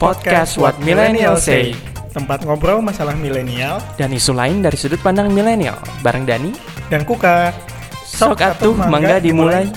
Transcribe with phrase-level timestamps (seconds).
[0.00, 1.76] Podcast What Millennial Say
[2.16, 6.56] Tempat ngobrol masalah milenial dan isu lain dari sudut pandang milenial bareng Dani
[6.88, 7.52] dan Kuka.
[8.08, 9.68] Sok atuh mangga dimulai.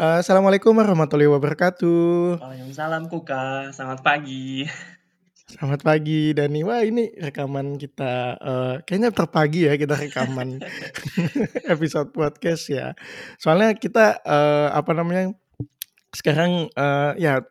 [0.00, 2.40] Eh, Assalamualaikum warahmatullahi wabarakatuh.
[2.40, 4.64] Waalaikumsalam Kuka, selamat pagi.
[5.50, 6.62] Selamat pagi Dani.
[6.62, 10.62] Wah ini rekaman kita eh, kayaknya terpagi ya kita rekaman
[11.74, 12.94] episode podcast ya.
[13.34, 15.34] Soalnya kita eh, apa namanya
[16.14, 17.42] sekarang eh, ya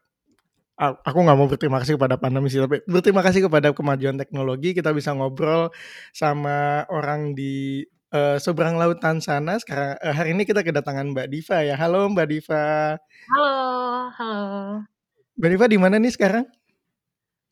[0.80, 4.95] aku nggak mau berterima kasih kepada pandemi sih tapi berterima kasih kepada kemajuan teknologi kita
[4.95, 5.67] bisa ngobrol
[6.16, 7.84] sama orang di
[8.16, 9.59] eh, seberang lautan sana.
[9.59, 11.75] Sekarang eh, hari ini kita kedatangan Mbak Diva ya.
[11.75, 12.95] Halo Mbak Diva.
[13.27, 13.55] Halo,
[14.16, 14.47] halo.
[15.36, 16.47] Mbak Diva di mana nih sekarang?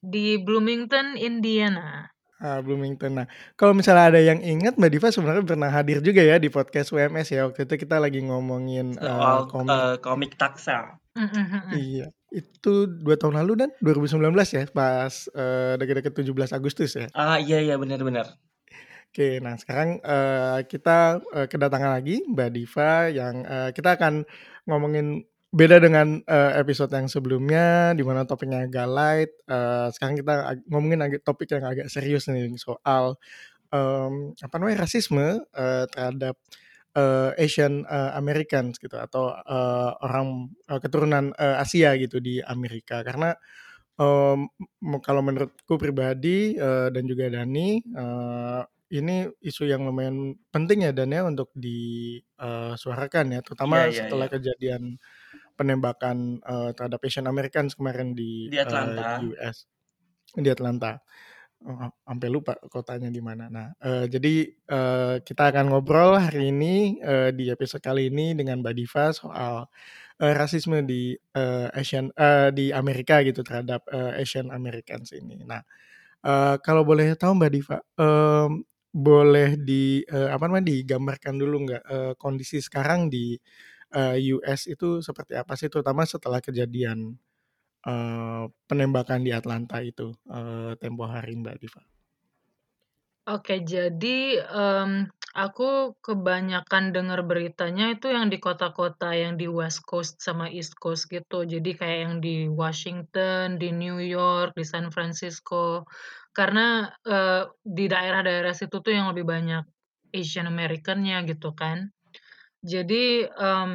[0.01, 2.05] Di Bloomington, Indiana.
[2.37, 3.17] Ah, Bloomington.
[3.17, 3.25] Nah,
[3.57, 7.33] kalau misalnya ada yang ingat, Mbak Diva sebenarnya pernah hadir juga ya di podcast WMS
[7.33, 7.49] ya.
[7.49, 9.73] Waktu itu kita lagi ngomongin eh, Soal komik.
[9.73, 11.01] eh, komik taksel.
[11.17, 11.71] Mm, mm, mm, mm.
[11.81, 17.09] Iya, itu dua tahun lalu dan 2019 ya, pas eh, deket-deket 17 Agustus ya.
[17.17, 18.37] Ah iya iya benar-benar.
[19.09, 24.29] Oke, nah sekarang eh, kita eh, kedatangan lagi Mbak Diva yang eh, kita akan
[24.69, 29.31] ngomongin beda dengan eh, episode yang sebelumnya di mana topiknya agak light.
[29.47, 30.33] Eh, sekarang kita
[30.69, 33.15] ngomongin agak topik yang agak serius nih soal
[33.73, 36.35] em, apa namanya rasisme eh, terhadap
[36.97, 43.01] eh, Asian eh, Americans gitu atau eh, orang eh, keturunan eh, Asia gitu di Amerika
[43.07, 43.35] karena
[43.99, 44.47] em,
[44.83, 50.91] m- kalau menurutku pribadi eh, dan juga Dani eh, ini isu yang lumayan penting ya
[50.95, 54.31] Dan ya untuk disuarakan ya terutama iya setelah iya.
[54.31, 54.83] kejadian
[55.57, 59.19] penembakan eh, terhadap Asian Americans kemarin di Di eh, Atlanta.
[59.25, 59.57] US
[60.35, 60.99] di Atlanta.
[61.57, 63.49] Oh, sampai lupa kotanya di mana.
[63.49, 68.61] Nah, eh, jadi eh, kita akan ngobrol hari ini eh, di episode kali ini dengan
[68.61, 69.65] Mbak Diva soal
[70.21, 75.41] eh, rasisme di eh, Asian eh, di Amerika gitu terhadap eh, Asian Americans ini.
[75.49, 75.61] Nah,
[76.25, 78.61] eh, kalau boleh tahu Mbak Diva, em,
[78.93, 83.37] boleh di eh, apa namanya digambarkan dulu nggak eh, kondisi sekarang di
[83.95, 87.17] eh, US itu seperti apa sih, terutama setelah kejadian
[87.87, 91.83] eh, penembakan di Atlanta itu eh, tempo hari Mbak Diva.
[93.27, 100.23] Oke, jadi em, aku kebanyakan dengar beritanya itu yang di kota-kota yang di West Coast
[100.23, 101.43] sama East Coast gitu.
[101.43, 105.83] Jadi kayak yang di Washington, di New York, di San Francisco.
[106.31, 109.63] Karena eh, di daerah-daerah situ tuh yang lebih banyak
[110.15, 111.91] Asian American-nya gitu kan.
[112.65, 113.71] Jadi em,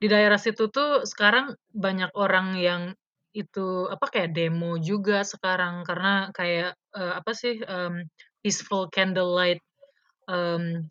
[0.00, 2.82] di daerah situ tuh sekarang banyak orang yang
[3.32, 8.04] itu apa kayak demo juga sekarang karena kayak eh, apa sih em,
[8.44, 9.62] peaceful candlelight
[10.30, 10.84] em,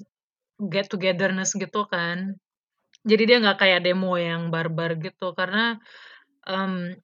[0.71, 2.35] get togetherness gitu kan.
[3.07, 5.79] Jadi dia nggak kayak demo yang barbar gitu karena
[6.47, 6.95] em,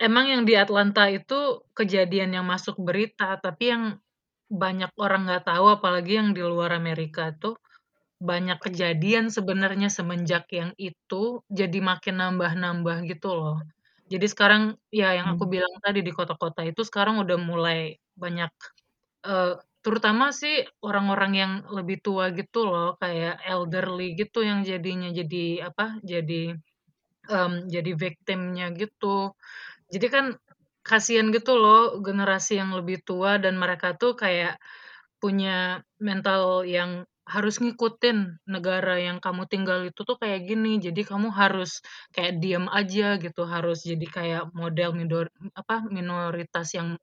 [0.00, 3.84] emang yang di Atlanta itu kejadian yang masuk berita tapi yang
[4.50, 7.54] banyak orang nggak tahu apalagi yang di luar Amerika tuh
[8.20, 13.56] banyak kejadian sebenarnya semenjak yang itu jadi makin nambah-nambah gitu loh.
[14.12, 15.54] Jadi sekarang ya yang aku Hmm.
[15.54, 18.52] bilang tadi di kota-kota itu sekarang udah mulai banyak
[19.26, 19.54] eh,
[19.84, 26.00] terutama sih orang-orang yang lebih tua gitu loh kayak elderly gitu yang jadinya jadi apa?
[26.04, 26.52] Jadi
[27.30, 29.32] em, jadi victimnya gitu.
[29.92, 30.26] Jadi kan
[30.86, 34.58] kasihan gitu loh generasi yang lebih tua dan mereka tuh kayak
[35.22, 40.78] punya mental yang harus ngikutin negara yang kamu tinggal itu tuh kayak gini.
[40.82, 41.80] Jadi kamu harus
[42.14, 45.26] kayak diam aja gitu, harus jadi kayak model minor
[45.56, 46.98] apa minoritas yang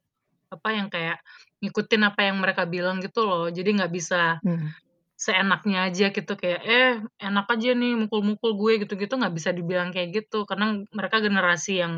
[0.54, 1.20] apa yang kayak
[1.64, 3.48] ngikutin apa yang mereka bilang gitu loh.
[3.52, 4.78] Jadi nggak bisa Hmm.
[5.18, 6.92] seenaknya aja gitu kayak eh
[7.26, 11.94] enak aja nih mukul-mukul gue gitu-gitu nggak bisa dibilang kayak gitu karena mereka generasi yang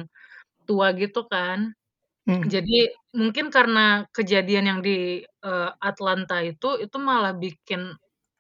[0.68, 1.74] tua gitu kan.
[2.28, 2.50] Hmm.
[2.54, 7.96] Jadi mungkin karena kejadian yang di eh, Atlanta itu itu malah bikin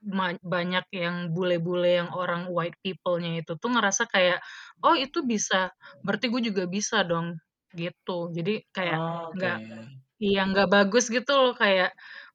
[0.05, 4.39] ma- banyak yang bule-bule yang orang white people-nya itu tuh ngerasa kayak
[4.85, 5.71] oh itu bisa
[6.05, 7.37] berarti gue juga bisa dong
[7.75, 8.31] gitu.
[8.33, 9.59] Jadi kayak Oh, nggak
[10.23, 11.93] iya nggak bagus gitu loh kayak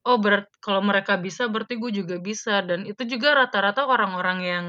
[0.09, 4.67] oh berat kalau mereka bisa berarti gue juga bisa dan itu juga rata-rata orang-orang yang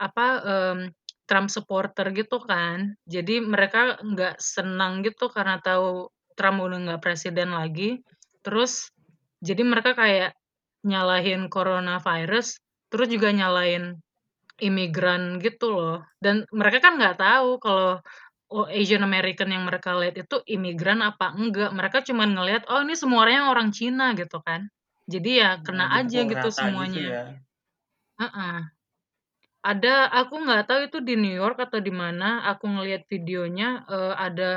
[0.00, 0.78] apa em,
[1.26, 2.94] Trump supporter gitu kan.
[3.08, 6.08] Jadi mereka nggak senang gitu karena tahu
[6.38, 7.98] Trump udah nggak presiden lagi.
[8.44, 8.92] Terus
[9.42, 10.36] jadi mereka kayak
[10.90, 12.48] nyalahin coronavirus,
[12.90, 13.84] terus juga nyalahin
[14.68, 15.96] imigran gitu loh.
[16.24, 17.90] Dan mereka kan nggak tahu kalau
[18.54, 21.70] oh, Asian American yang mereka lihat itu imigran apa enggak.
[21.78, 24.68] Mereka cuma ngelihat oh ini semua orang orang Cina gitu kan.
[25.12, 27.06] Jadi ya kena aja dipukul gitu gitu semuanya.
[27.14, 27.22] ya?
[28.20, 28.56] Heeh.
[29.72, 34.14] Ada aku nggak tahu itu di New York atau di mana, aku ngelihat videonya, eee,
[34.26, 34.50] ada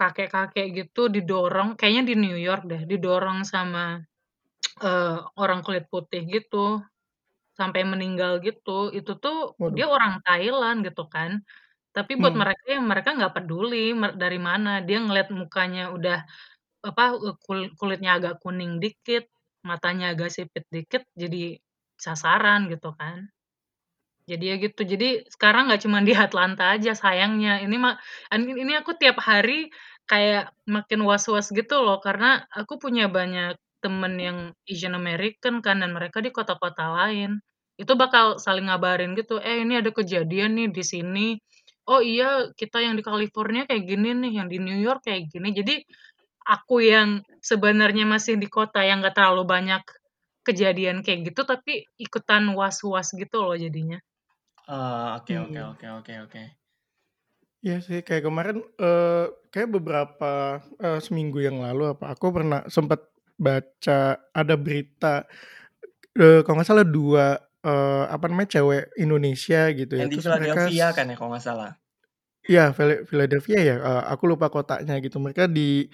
[0.00, 3.84] kakek-kakek gitu didorong kayaknya di New York deh, didorong sama,
[4.84, 6.82] eee, orang kulit putih gitu,
[7.58, 8.90] sampai meninggal gitu.
[8.94, 9.86] Itu tuh dia Waduh.
[9.90, 11.42] orang Thailand gitu kan,
[11.96, 12.42] tapi buat Mmm.
[12.42, 16.18] mereka ya mereka nggak peduli mer dari mana, dia ngelihat mukanya udah
[16.86, 19.24] apa, eee, kul kulitnya agak kuning dikit,
[19.68, 21.58] matanya agak sipit dikit, jadi
[22.00, 23.28] sasaran gitu kan.
[24.30, 27.96] Jadi ya gitu, jadi sekarang nggak cuman di Atlanta aja sayangnya, ini mah
[28.32, 29.70] an ini aku tiap hari
[30.10, 34.38] kayak makin was-was gitu loh, karena aku punya banyak temen yang
[34.72, 37.38] Asian American kan dan mereka di kota-kota lain.
[37.82, 41.28] Itu bakal saling ngabarin gitu, "Eh, ini ada kejadian nih di sini."
[41.92, 45.48] "Oh iya, kita yang di California kayak gini nih, yang di New York kayak gini."
[45.54, 45.74] Jadi
[46.56, 49.82] aku yang sebenarnya masih di kota yang nggak terlalu banyak
[50.46, 53.98] kejadian kayak gitu, tapi ikutan was-was gitu loh jadinya.
[54.68, 55.70] Oh, oke oke Mmm.
[55.70, 56.42] oke oke oke.
[57.64, 63.00] Iya sih, kayak kemarin, eee, kayak beberapa, eee, seminggu yang lalu apa, aku pernah sempet
[63.38, 65.24] baca ada berita,
[66.18, 67.26] eee, kalau nggak salah 2,
[67.66, 71.16] eee, apa namanya, cewek Indonesia gitu ya, Yang di terus mereka Philadelphia s kan ya
[71.16, 71.80] kalau nggak salah?
[72.44, 75.16] Iya, Phila Philadelphia ya, eee, aku lupa kotanya gitu.
[75.24, 75.88] Mereka di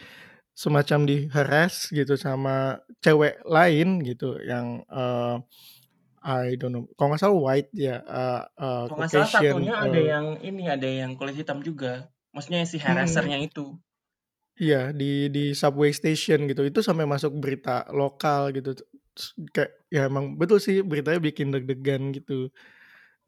[0.57, 5.35] semacam di-harass gitu sama cewek lain gitu yang, eee,
[6.25, 9.95] I don't know, kalau nggak salah white ya, eee eee, Kalau nggak salah satunya ada
[9.95, 12.11] eee yang ini, ada yang kulit hitam juga.
[12.35, 12.87] Maksudnya si Mhm.
[12.87, 13.79] harasser-nya itu.
[14.61, 18.77] Iya, di di subway station gitu, itu sampai masuk berita lokal gitu,
[19.57, 22.53] kayak ya emang betul sih beritanya bikin deg-degan gitu.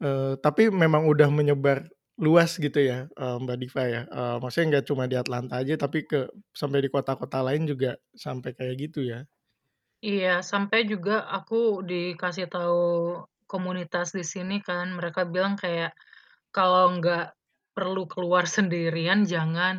[0.03, 1.89] Eee, tapi memang udah menyebar
[2.21, 5.97] luas gitu ya, eee, Mbak Diva ya, eee, maksudnya nggak cuma di Atlanta aja tapi
[6.09, 9.25] ke sampai di kota-kota lain juga sampai kayak gitu ya?
[10.05, 11.55] Iya, sampai juga aku
[11.89, 12.81] dikasih tahu
[13.51, 15.91] komunitas di sini kan, mereka bilang kayak,
[16.55, 17.23] "Kalau nggak
[17.75, 19.75] perlu keluar sendirian jangan."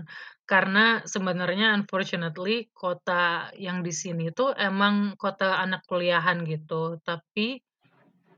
[0.46, 7.58] Karena sebenarnya unfortunately kota yang di sini tuh emang kota anak kuliahan gitu, tapi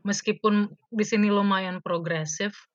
[0.06, 2.68] meskipun di sini lumayan progresif,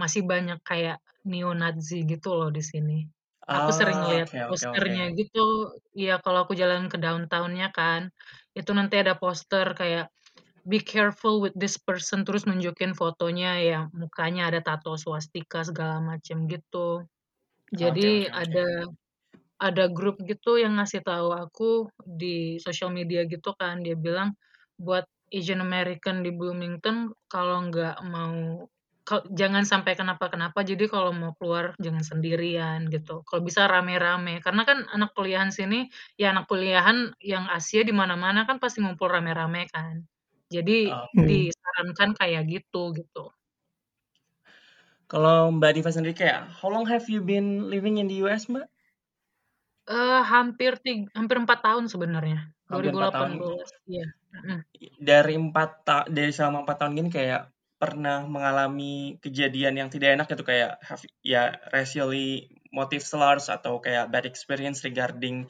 [0.00, 3.04] masih banyak kayak neo-Nazi gitu loh di sini.
[3.50, 5.18] Aku sering Oh, ngelihat oke oke posternya oke.
[5.18, 8.12] gitu, iya kalau aku jalan ke downtown-nya kan,
[8.56, 10.12] itu nanti ada poster kayak,
[10.68, 16.46] "Be careful with this person," terus nunjukin fotonya yang mukanya ada tato swastika segala macem
[16.50, 17.04] gitu.
[17.76, 18.32] Oke Jadi oke oke.
[18.32, 18.88] ada
[19.62, 24.34] ada grup gitu yang ngasih tahu aku di sosial media gitu kan, dia bilang,
[24.80, 28.66] "Buat Asian American di Bloomington kalau nggak mau
[29.08, 33.22] ka jangan sampai kenapa-kenapa, jadi kalau mau keluar jangan sendirian," gitu.
[33.28, 35.88] Kalau bisa rame-rame, karena kan anak kuliahan sini,
[36.20, 40.04] ya anak kuliahan yang Asia di mana-mana kan pasti ngumpul rame-rame kan.
[40.52, 41.02] Jadi Mmm.
[41.04, 41.48] Oke.
[41.50, 43.32] disarankan kayak gitu, gitu.
[45.10, 48.68] Kalau Mbak Diva sendiri kayak, how long have you been living in the US, Mbak?
[49.92, 52.38] Eee, hampir tig hampir 4 tahun sebenarnya,
[52.68, 53.32] Hampir ribu 4 delapan tahun.
[53.40, 54.04] belas, iya.
[54.76, 57.42] I dari 4 ta dari selama 4 tahun ini kayak
[57.80, 64.10] pernah mengalami kejadian yang tidak enak gitu kayak have ya racially motive slurs atau kayak
[64.12, 65.46] bad experience regarding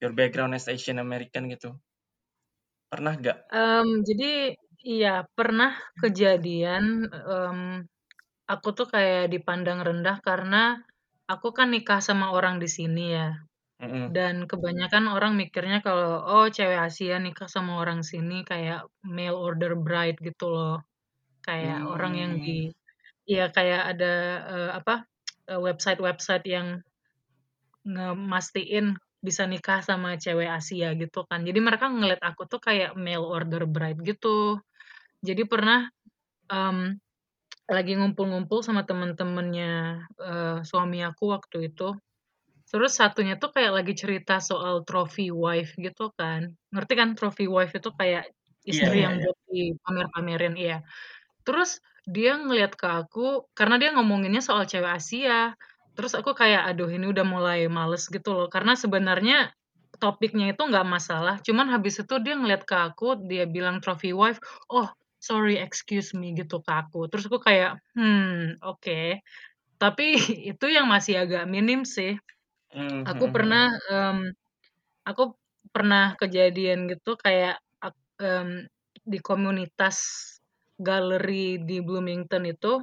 [0.00, 1.76] your background as Asian American gitu?
[2.92, 3.38] Pernah nggak?
[3.50, 4.54] Mmm, jadi
[4.86, 5.70] iya, pernah
[6.02, 7.86] kejadian, mmm,
[8.52, 10.56] aku tuh kayak dipandang rendah karena
[11.32, 13.28] aku kan nikah sama orang di sini ya,
[13.80, 14.14] Mhm.
[14.16, 19.72] dan kebanyakan orang mikirnya kalau, oh cewek Asia nikah sama orang sini kayak mail order
[19.78, 20.74] bride gitu loh.
[21.46, 22.42] Kayak orang yang Mmm.
[22.44, 22.70] di
[23.30, 24.12] iya kayak ada,
[24.52, 24.94] eee, apa,
[25.50, 26.68] eee, website-website yang
[27.86, 31.42] ngemastiin bisa nikah sama cewek Asia gitu kan.
[31.46, 34.58] Jadi mereka ngelihat aku tuh kayak mail order bride gitu.
[35.24, 35.88] Jadi pernah,
[36.50, 36.98] mmm,
[37.70, 39.72] lagi ngumpul-ngumpul sama temen-temennya,
[40.18, 41.94] eee, suami aku waktu itu,
[42.70, 46.54] terus satunya tuh kayak lagi cerita soal trophy wife gitu kan.
[46.74, 48.30] Ngerti kan trophy wife itu kayak
[48.70, 49.24] Iya istri iya yang iya.
[49.24, 50.78] buat dipamer-pamerin iya.
[51.46, 55.54] Terus dia ngelihat ke aku karena dia ngomonginnya soal cewek Asia,
[55.98, 59.52] terus aku kayak, aduh ini udah mulai males gitu loh, karena sebenarnya
[60.02, 64.40] topiknya itu nggak masalah, cuman habis itu dia ngelihat ke aku, dia bilang trophy wife,
[64.72, 64.88] "Oh
[65.22, 67.06] sorry, excuse me," gitu ke aku.
[67.10, 69.22] Terus aku kayak, "Hmm, oke."
[69.82, 70.06] Tapi
[70.52, 72.16] itu yang masih agak minim sih.
[72.74, 73.72] Mmm, Aku mhm pernah, mhm.
[73.90, 74.32] mmm,
[75.08, 75.22] aku
[75.74, 78.68] pernah kejadian gitu kayak ak mmm,
[79.06, 79.98] di komunitas
[80.80, 82.82] galeri di Bloomington itu,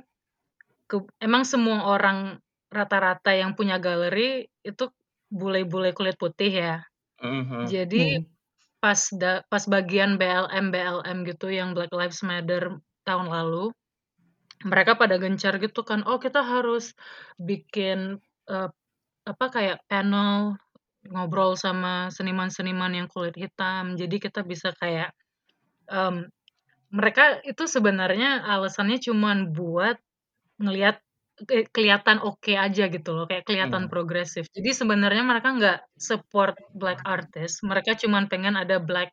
[0.89, 2.39] keb emang semua orang
[2.73, 4.85] rata-rata yang punya galeri itu
[5.33, 6.75] bule-bule kulit putih ya.
[7.23, 7.73] Mhm mhm.
[7.73, 8.38] Jadi Mhm.
[8.83, 13.71] Pas da pas bagian BLM BLM gitu yang Black Lives Matter tahun lalu,
[14.67, 16.93] mereka pada gencar gitu kan, "Oh kita harus
[17.41, 18.19] bikin,
[18.49, 18.69] eee,
[19.27, 20.57] apa, kayak panel,
[21.09, 25.13] ngobrol sama seniman-seniman yang kulit hitam." Jadi kita bisa kayak,
[25.91, 26.27] mmm,
[26.93, 29.97] mereka itu sebenarnya alasannya cuman buat
[30.61, 31.01] ngelihat
[31.47, 33.91] ke kelihatan oke aja gitu loh, kayak kelihatan Mmm.
[33.91, 34.47] progresif.
[34.51, 39.11] Jadi sebenarnya mereka nggak support black artist, mereka cuman pengen ada black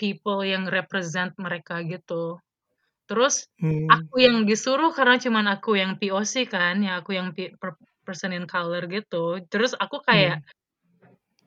[0.00, 2.38] people yang represent mereka gitu.
[3.10, 4.10] Terus Mmm.
[4.10, 7.76] aku yang disuruh karena cuman aku yang POC kan, yang aku yang per
[8.06, 10.50] person in color gitu, terus aku kayak Mmm.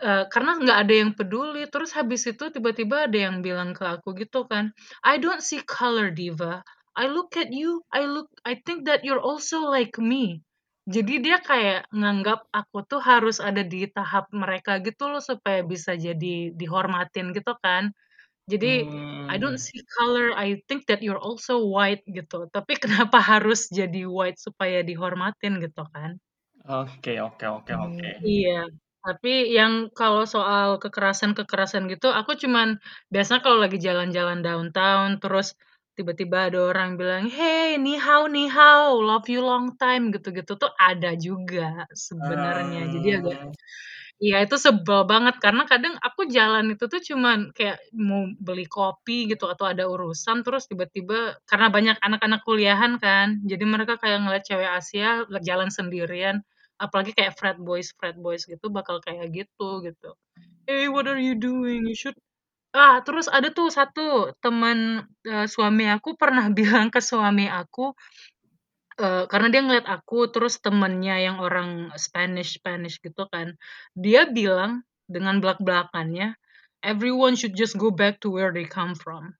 [0.01, 4.17] eee, karena nggak ada yang peduli, terus habis itu tiba-tiba ada yang bilang ke aku
[4.17, 4.73] gitu kan,
[5.05, 6.65] "I don't see color Diva,
[6.97, 10.41] I look at you, I look I think that you're also like me."
[10.89, 15.95] Jadi dia kayak nganggap aku tuh harus ada di tahap mereka gitu loh supaya bisa
[15.95, 17.91] jadi dihormatin gitu kan.
[18.51, 18.87] Jadi,
[19.31, 19.67] "I don't Mmm.
[19.67, 22.49] see color, I think that you're also white." Gitu.
[22.51, 26.19] Tapi kenapa harus jadi white supaya dihormatin gitu kan.
[26.79, 28.09] Oke oke oke oke.
[28.11, 28.27] Mmm.
[28.27, 28.51] Iya,
[29.03, 32.67] tapi yang kalau soal kekerasan-kekerasan gitu, aku cuman
[33.13, 35.55] biasanya kalau lagi jalan-jalan downtown, terus
[35.97, 40.71] tiba-tiba ada orang bilang, "Hey, ni hao ni hao, love you long time." Gitu-gitu tuh
[40.79, 42.87] ada juga sebenarnya.
[42.91, 43.53] Jadi agak Eee.
[44.23, 49.27] iya itu sebel banget karena kadang aku jalan itu tuh cuman kayak mau beli kopi
[49.31, 54.45] gitu atau ada urusan, terus tiba-tiba karena banyak anak-anak kuliahan kan, jadi mereka kayak ngelihat
[54.49, 55.09] cewek Asia
[55.45, 56.41] jalan sendirian,
[56.81, 60.09] apalagi kayak frat boys frat boys gitu bakal kayak gitu, gitu.
[60.69, 61.85] "Hey, what are you doing?
[61.89, 62.17] You should"
[62.75, 67.93] ah, terus ada tuh satu teman, eee, suami aku pernah bilang ke suami aku,
[69.01, 71.69] eee, karena dia ngelihat aku, terus temennya yang orang
[72.05, 73.47] Spanish Spanish gitu kan,
[73.97, 74.71] dia bilang
[75.09, 76.27] dengan blak-blakannya,
[76.85, 79.33] "Everyone should just go back to where they come from."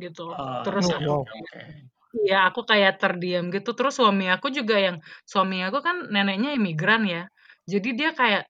[0.00, 0.38] Gitu.
[0.64, 1.26] Terus Oke Oh, aku wow.
[1.38, 1.90] oke.
[2.26, 4.96] iya, aku kayak terdiam gitu, terus suami aku juga yang
[5.28, 7.22] suami aku kan neneknya imigran ya,
[7.70, 8.42] jadi dia kayak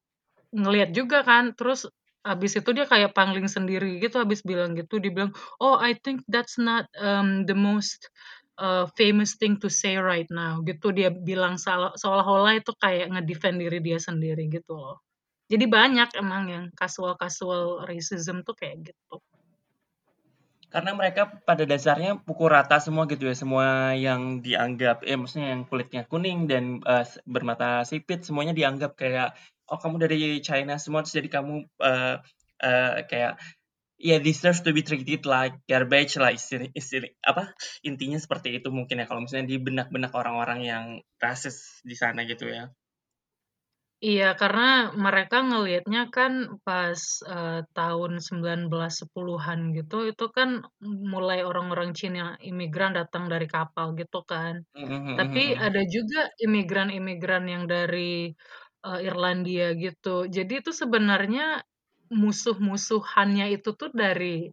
[0.54, 1.86] ngelihat juga kan, terus
[2.26, 6.22] habis itu dia kayak pangling sendiri gitu habis bilang gitu, dia bilang, "Oh, I think
[6.28, 8.08] that's not, mmm, the most,
[8.60, 11.56] eee, famous thing to say right now." Gitu dia bilang
[11.96, 15.00] seolah-olah itu kayak nge-defend diri dia sendiri gitu loh.
[15.50, 19.20] Jadi banyak emang yang casual-casual racism tuh kayak gitu.
[20.70, 25.66] Karena mereka pada dasarnya pukul rata semua gitu ya, semua yang dianggap eh, maksudnya yang
[25.66, 29.34] kulitnya kuning dan, s bermata sipit semuanya dianggap kayak,
[29.70, 32.14] "Oh kamu dari China semua, terus jadi kamu," eee
[32.64, 33.32] eee, kayak,
[34.00, 37.52] ya deserve to be treated like garbage lah istili istili apa,
[37.86, 40.84] intinya seperti itu mungkin ya kalau misalnya di benak-benak orang-orang yang
[41.22, 42.72] rasis di sana gitu ya.
[44.06, 44.62] Iya, karena
[45.04, 46.32] mereka ngelihatnya kan
[46.64, 50.48] pas, eee, tahun 1910-an gitu, itu kan
[51.12, 54.54] mulai orang-orang Cina imigran datang dari kapal gitu kan.
[54.74, 55.66] Mhm mhm Tapi mhm.
[55.66, 58.36] ada juga imigran-imigran yang dari,
[58.86, 60.26] eee, Irlandia gitu.
[60.30, 61.62] Jadi itu sebenarnya
[62.12, 64.50] musuh-musuhannya itu tuh dari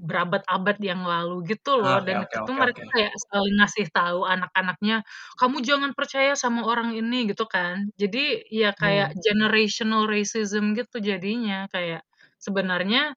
[0.00, 2.86] berabad-abad yang lalu gitu loh, Oke dan oke itu tuh oke mereka oke.
[2.94, 5.04] kayak saling ngasih tahu anak-anaknya,
[5.40, 7.88] "Kamu jangan percaya sama orang ini." Gitu kan.
[8.00, 9.26] Jadi ya kayak Mmm.
[9.26, 12.02] generational racism gitu jadinya, kayak
[12.42, 13.14] sebenarnya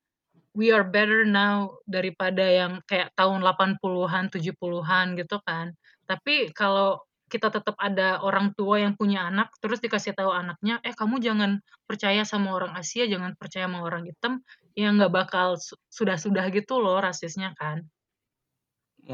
[0.58, 5.74] we are better now daripada yang kayak tahun 80-an, 70-an gitu kan.
[6.10, 10.94] Tapi kalau kita tetap ada orang tua yang punya anak, terus dikasih tahu anaknya, "Eh,
[10.98, 11.52] kamu jangan
[11.90, 14.34] percaya sama orang Asia, jangan percaya sama orang hitam."
[14.78, 17.86] Ya nggak bakal su sudah-sudah gitu loh rasisnya kan.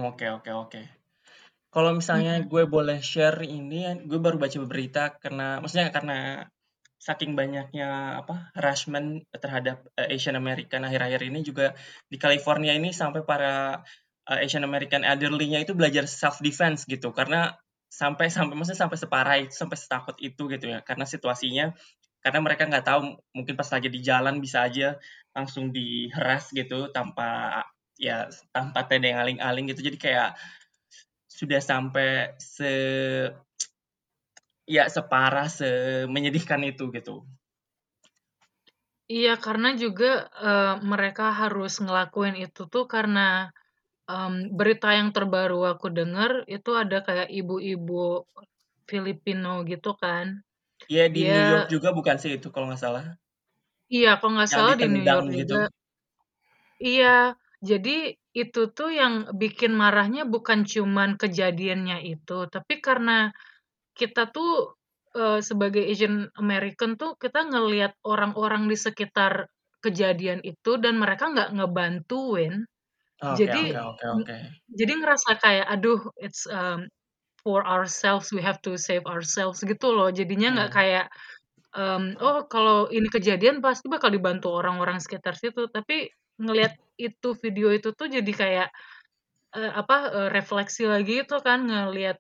[0.10, 0.82] Oke oke oke.
[1.74, 2.50] Kalau misalnya Mhm.
[2.52, 6.18] gue boleh share ini gue baru baca berita karena maksudnya karena
[7.00, 11.66] saking banyaknya apa, harassment terhadap, eee, Asian American akhir-akhir ini juga
[12.12, 13.84] di California ini sampai para,
[14.30, 17.12] eee, Asian American elderly-nya itu belajar self defense gitu.
[17.14, 17.54] Karena
[18.00, 21.66] sampai sampai maksudnya sampai separah itu, sampai setakut itu gitu ya, karena situasinya
[22.24, 23.00] karena mereka nggak tahu
[23.38, 24.98] mungkin pas lagi di jalan bisa aja
[25.38, 27.62] langsung di-harass gitu tanpa
[28.02, 29.82] ya tanpa tedeng aling-aling gitu.
[29.88, 30.30] Jadi kayak
[31.30, 32.72] sudah sampai se
[34.66, 37.22] ya separah, semenyedihkan itu gitu.
[39.14, 40.06] Iya, karena juga,
[40.46, 43.22] eee, mereka harus ngelakuin itu tuh karena,
[44.10, 48.26] mmm, berita yang terbaru aku dengar itu ada kayak ibu-ibu
[48.90, 50.28] Filipino gitu kan,
[50.92, 53.04] Iya di dia New York juga bukan sih itu kalau nggak salah?
[53.94, 55.40] Iya, kalau nggak Yang salah di New ditendang York juga.
[55.40, 55.66] gitu.
[56.84, 57.92] Iya, jadi
[58.36, 63.32] itu tuh yang bikin marahnya bukan cuman kejadiannya itu, tapi karena
[64.00, 64.76] kita tuh,
[65.18, 69.34] eee, sebagai Asian American tuh kita ngelihat orang-orang di sekitar
[69.86, 72.54] kejadian itu dan mereka nggak ngebantuin.
[73.24, 74.36] Oke Jadi oke oke ng oke.
[74.76, 76.90] jadi ngerasa kayak, aduh it's, mmm,
[77.44, 80.10] for ourselves, we have to save ourselves gitu loh.
[80.14, 80.76] Jadinya nggak Iya.
[80.76, 81.06] kayak,
[81.76, 85.68] mmm, oh kalau ini kejadian pasti bakal dibantu orang-orang sekitar situ.
[85.72, 86.10] Tapi
[86.42, 88.70] ngelihat itu video itu tuh jadi kayak,
[89.58, 92.18] eee, apa, eee, refleksi lagi itu kan ngelihat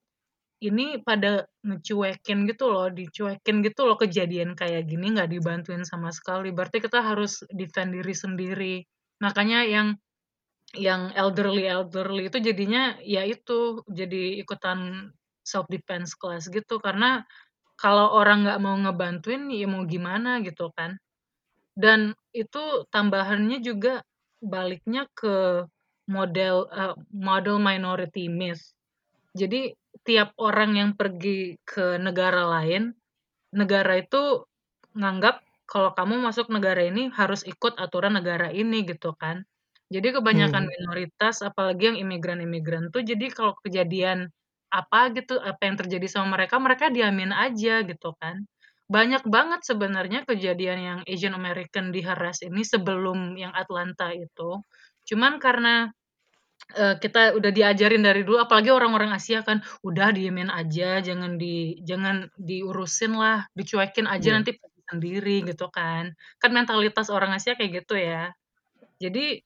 [0.64, 6.52] ini pada ngecuekin gitu loh, dicuekin gitu loh kejadian kayak gini nggak dibantuin sama sekali.
[6.56, 8.76] Berarti kita harus defend diri sendiri.
[9.24, 9.88] Makanya yang
[10.78, 15.12] yang elderly-elderly itu jadinya ya itu, jadi ikutan
[15.46, 16.78] self defense class gitu.
[16.84, 17.24] Karena
[17.80, 20.98] kalau orang nggak mau ngebantuin ya mau gimana gitu kan.
[21.76, 24.04] Dan itu tambahannya juga
[24.44, 25.66] baliknya ke
[26.12, 28.64] model, eee, model minority myth.
[29.38, 29.74] Jadi
[30.08, 32.94] tiap orang yang pergi ke negara lain,
[33.56, 34.46] negara itu
[34.98, 39.46] nganggap kalau kamu masuk negara ini harus ikut aturan negara ini gitu kan.
[39.94, 40.70] Jadi kebanyakan Mhm.
[40.70, 44.34] minoritas apalagi yang imigran-imigran tuh jadi kalau kejadian
[44.74, 48.42] apa gitu, apa yang terjadi sama mereka, mereka diamin aja gitu kan.
[48.90, 54.62] Banyak banget sebenarnya kejadian yang Asian American di-harass ini sebelum yang Atlanta itu.
[55.06, 55.94] Cuman karena,
[56.78, 61.80] eee, kita udah diajarin dari dulu apalagi orang-orang Asia kan, udah diemin aja, jangan di
[61.86, 64.38] jangan diurusin lah, dicuekin aja Iya.
[64.38, 66.14] nanti pergi sendiri gitu kan.
[66.42, 68.32] Kan mentalitas orang Asia kayak gitu ya.
[69.04, 69.42] Jadi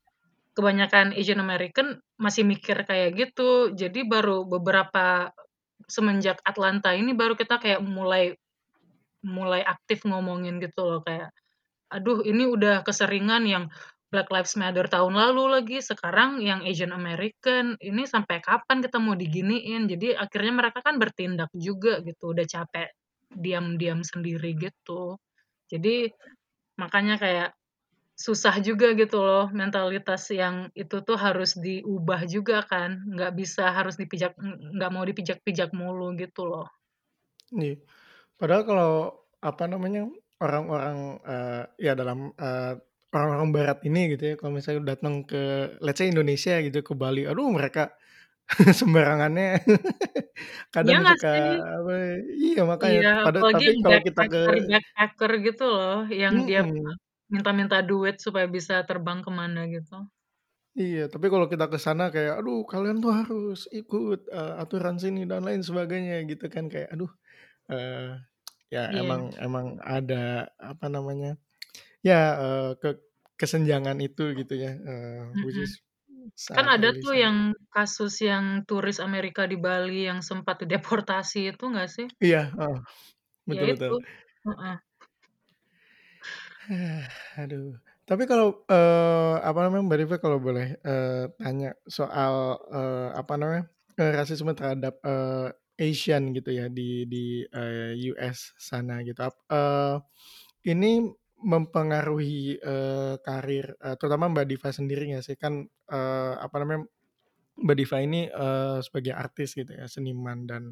[0.60, 3.72] kebanyakan Asian American masih mikir kayak gitu.
[3.72, 5.32] Jadi baru beberapa
[5.88, 8.36] semenjak Atlanta ini baru kita kayak mulai
[9.24, 11.32] mulai aktif ngomongin gitu loh kayak,
[11.92, 13.66] aduh ini udah keseringan yang
[14.10, 19.13] Black Lives Matter tahun lalu lagi, sekarang yang Asian American, ini sampai kapan kita mau
[19.13, 19.86] diginiin.
[19.86, 22.89] Jadi akhirnya mereka kan bertindak juga gitu, udah capek
[23.30, 25.13] diam-diam sendiri gitu.
[25.69, 26.10] Jadi
[26.82, 27.50] makanya kayak
[28.25, 33.95] susah juga gitu loh mentalitas yang itu tuh harus diubah juga kan, nggak bisa harus
[34.01, 36.67] dipijak ng nggak mau dipijak-pijak mulu gitu loh.
[37.53, 37.73] Iya.
[38.39, 38.91] Padahal kalau,
[39.49, 40.01] apa namanya,
[40.43, 40.97] orang-orang,
[41.32, 42.73] eee, ya dalam, eee,
[43.15, 45.38] orang-orang barat ini gitu ya, kalau misalnya datang ke
[45.86, 47.82] let's say Indonesia gitu, ke Bali, aduh mereka
[48.82, 49.45] sembarangannya
[50.75, 51.47] kadang nggak suka sih?
[51.79, 51.93] apa
[52.43, 56.99] iya makanya, Iya, pada tapi kalau kita ke backpacker-backpacker gitu loh, yang dia mhm.
[57.34, 60.10] Minta-minta duit supaya bisa terbang ke mana gitu.
[60.78, 65.20] Iya, tapi kalau kita ke sana kayak, "Aduh kalian tuh harus ikut, eee, aturan sini
[65.30, 66.65] dan lain sebagainya," gitu kan.
[66.74, 67.10] Kayak aduh,
[67.72, 68.20] eee,
[68.74, 69.39] ya emang Iya.
[69.46, 70.15] emang ada,
[70.72, 71.30] apa namanya,
[72.08, 72.89] ya, eee, ke
[73.42, 74.72] kesenjangan itu gitu ya,
[75.44, 75.65] which Mhm.
[75.65, 75.74] is
[76.56, 77.38] Kan sangat ada tuh yang
[77.76, 82.08] kasus yang turis Amerika di Bali yang sempat dideportasi itu nggak sih?
[82.26, 82.78] Iya, heeh,
[83.50, 83.92] Ya betul betul.
[83.92, 83.96] itu,
[84.46, 84.80] heeh.
[87.41, 87.77] Aduh.
[88.05, 93.63] Tapi kalau, eee, apa namanya, Mbak Rifa kalau boleh, eee, tanya soal, eee, apa namanya,
[94.01, 95.47] eee, rasisme terhadap, eee,
[95.79, 99.95] Asian gitu ya di di, eee, US sana gitu, eee,
[100.73, 101.10] ini
[101.41, 105.38] mempengaruhi, eee, karir, eee, terutama Mbak Diva sendiri nggak sih?
[105.39, 106.86] Kan, eee, apa namanya,
[107.65, 110.63] Mbak Diva ini, eee, sebagai artis gitu ya, seniman dan,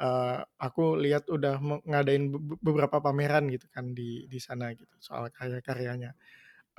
[0.00, 1.56] eee, aku lihat udah
[1.88, 6.12] ngadain be be beberapa pameran gitu kan di di sana gitu, soal karya-karyanya.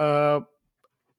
[0.02, 0.40] Eee,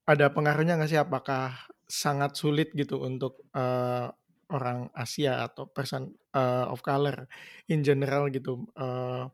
[0.08, 1.00] ada pengaruhnya nggak sih?
[1.00, 1.54] Apakah
[1.88, 4.08] sangat sulit gitu untuk, eee,
[4.52, 7.26] orang Asia atau person, eee, of color
[7.70, 9.24] in general gitu, eee,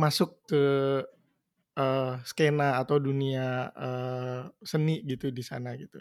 [0.00, 0.62] masuk ke,
[1.78, 6.00] eee, skena atau dunia, eee, seni gitu di sana gitu?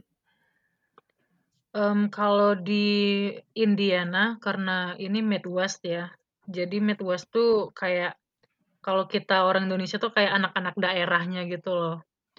[1.76, 2.86] Mmm, kalau di
[3.52, 6.08] Indiana karena ini Midwest ya,
[6.48, 8.16] jadi Midwest tuh kayak
[8.86, 11.96] kalau kita orang Indonesia tuh kayak anak-anak daerahnya gitu loh.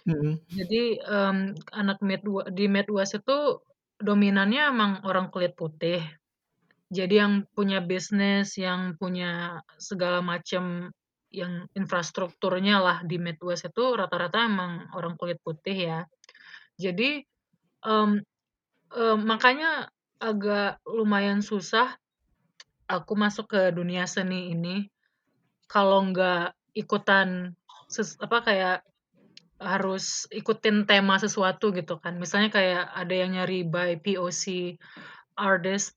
[0.06, 0.46] Mhm.
[0.58, 1.40] Jadi, mmm,
[1.80, 3.38] anak Midwe di Midwest itu
[4.00, 6.00] dominannya emang orang kulit putih.
[6.92, 10.92] Jadi yang punya bisnis, yang punya segala macam
[11.32, 16.00] yang infrastrukturnya lah di Midwest itu rata-rata emang orang kulit putih ya.
[16.80, 17.22] Jadi,
[17.86, 18.20] mmm,
[19.20, 19.88] makanya
[20.22, 21.96] agak lumayan susah
[22.86, 24.86] aku masuk ke dunia seni ini,
[25.66, 27.54] kalau nggak ikutan
[27.90, 28.78] ses apa, kayak
[29.58, 32.14] harus ikutin tema sesuatu gitu kan.
[32.20, 34.76] Misalnya kayak ada yang nyari BIPOC
[35.36, 35.96] artist,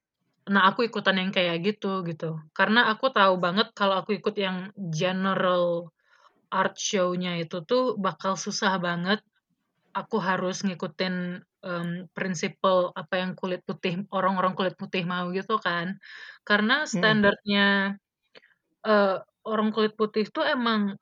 [0.49, 2.41] nah aku ikutan yang kayak gitu, gitu.
[2.57, 5.93] Karena aku tahu banget kalau aku ikut yang general
[6.49, 9.21] art show-nya itu tuh bakal susah banget.
[9.99, 11.15] Aku harus ngikutin,
[11.65, 15.87] mmm, prinsipal apa yang kulit putih orang-orang kulit putih mau gitu kan.
[16.47, 17.19] Karena Mhm.
[17.25, 17.97] standardnya,
[18.87, 19.15] eee,
[19.47, 20.95] orang kulit putih tuh emang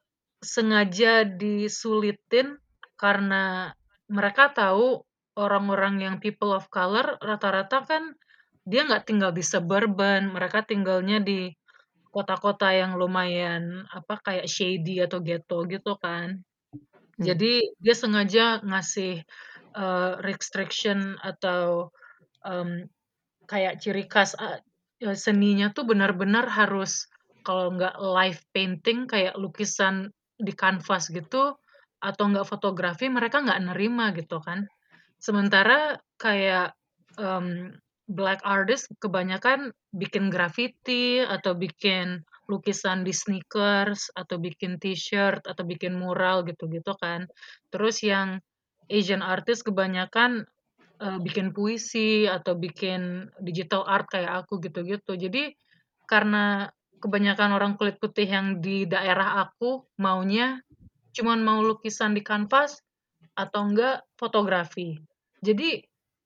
[0.44, 2.58] sengaja disulitin
[3.02, 3.74] karena
[4.10, 5.04] mereka tahu
[5.40, 8.04] orang-orang yang people of color rata-rata kan
[8.70, 11.52] dia nggak tinggal di suburban, mereka tinggalnya di
[12.14, 16.47] kota-kota yang lumayan apa kayak shady atau ghetto gitu kan.
[17.18, 17.26] Hmm.
[17.34, 19.26] Jadi dia sengaja ngasih
[19.74, 21.90] uh, restriction atau
[22.46, 22.86] um,
[23.50, 24.62] kayak ciri khas uh,
[25.14, 27.10] seninya tuh benar-benar harus
[27.42, 31.58] kalau nggak live painting kayak lukisan di kanvas gitu
[31.98, 34.70] atau nggak fotografi mereka nggak nerima gitu kan.
[35.18, 36.78] Sementara kayak
[37.18, 37.74] um,
[38.06, 45.96] black artist kebanyakan bikin graffiti atau bikin lukisan di sneakers atau bikin t-shirt atau bikin
[45.96, 47.28] mural gitu-gitu kan.
[47.70, 48.40] Terus yang
[48.88, 50.48] Asian artist kebanyakan
[51.04, 55.20] uh, bikin puisi atau bikin digital art kayak aku gitu-gitu.
[55.20, 55.52] Jadi
[56.08, 56.72] karena
[57.04, 60.64] kebanyakan orang kulit putih yang di daerah aku maunya
[61.14, 62.80] cuman mau lukisan di kanvas
[63.38, 64.98] atau enggak fotografi.
[65.44, 65.84] Jadi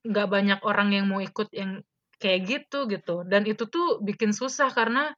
[0.07, 1.83] nggak banyak orang yang mau ikut yang
[2.21, 3.25] kayak gitu gitu.
[3.25, 5.11] Dan itu tuh bikin susah karena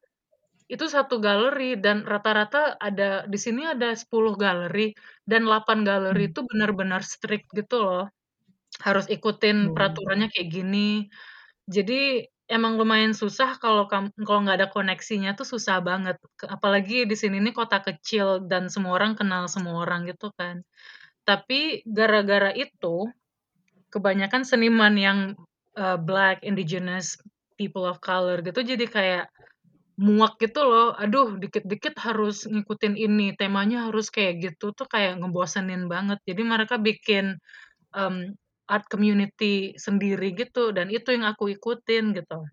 [0.73, 4.93] itu satu galeri dan rata-rata ada di sini ada 10 galeri
[5.29, 6.33] dan 8 galeri Hmm.
[6.33, 8.03] itu benar-benar strict gitu loh.
[8.85, 9.73] Harus ikutin Oh.
[9.75, 11.09] peraturannya kayak gini.
[11.69, 16.17] Jadi emang lumayan susah kalau kalau nggak ada koneksinya tuh susah banget.
[16.45, 20.61] Apalagi di sini nih kota kecil dan semua orang kenal semua orang gitu kan.
[21.27, 23.09] Tapi gara-gara itu
[23.93, 25.19] kebanyakan seniman yang,
[25.77, 27.17] uh, black, indigenous,
[27.59, 29.25] people of color gitu jadi kayak
[29.97, 30.95] muak gitu loh.
[30.97, 36.19] Aduh dikit-dikit harus ngikutin ini, temanya harus kayak gitu tuh kayak ngebosenin banget.
[36.25, 37.37] Jadi mereka bikin,
[37.95, 38.33] um,
[38.69, 42.47] art community sendiri gitu dan itu yang aku ikutin gitu.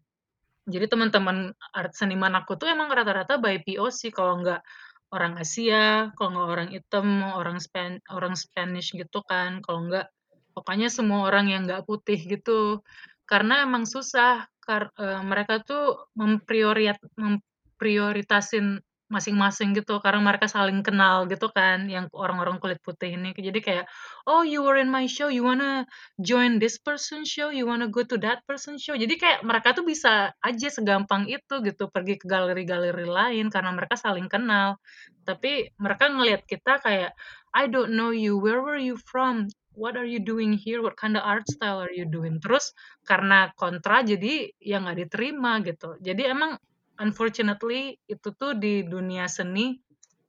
[0.71, 4.63] Jadi teman-teman art seniman aku tuh emang rata-rata by POC kalau nggak
[5.11, 10.07] orang Asia, kalau nggak orang hitam, orang Span orang Spanish gitu kan, kalau nggak
[10.55, 12.83] pokoknya semua orang yang nggak putih gitu.
[13.31, 21.27] Karena emang susah kar eee, mereka tuh memprioriat memprioritasin masing-masing gitu karena mereka saling kenal
[21.27, 23.35] gitu kan yang orang-orang kulit putih ini.
[23.35, 23.87] Jadi kayak,
[24.31, 25.83] "Oh you were in my show, you wanna
[26.23, 29.83] join this person show, you wanna go to that person show." Jadi kayak mereka tuh
[29.83, 34.79] bisa aja segampang itu gitu pergi ke galeri-galeri lain karena mereka saling kenal.
[35.27, 37.11] Tapi mereka ngelihat kita kayak,
[37.51, 39.51] "I don't know you, where were you from?
[39.81, 40.85] What are you doing here?
[40.85, 42.77] What kind of art style are you doing?" Terus
[43.09, 45.97] karena kontra jadi ya nggak diterima gitu.
[46.05, 46.61] Jadi emang
[47.01, 49.81] unfortunately itu tuh di dunia seni